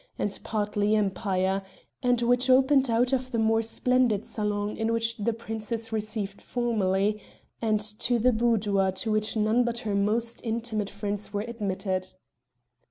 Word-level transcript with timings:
and 0.17 0.39
partly 0.41 0.95
Empire, 0.95 1.61
and 2.01 2.23
which 2.23 2.49
opened 2.49 2.89
out 2.89 3.13
of 3.13 3.31
the 3.31 3.37
more 3.37 3.61
splendid 3.61 4.25
salon 4.25 4.75
in 4.75 4.91
which 4.91 5.15
the 5.17 5.31
princess 5.31 5.91
received 5.91 6.41
formally, 6.41 7.21
and 7.61 7.81
the 8.09 8.31
boudoir 8.33 8.91
to 8.91 9.11
which 9.11 9.37
none 9.37 9.63
but 9.63 9.77
her 9.85 9.93
most 9.93 10.41
intimate 10.43 10.89
friends 10.89 11.31
were 11.31 11.41
admitted. 11.41 12.13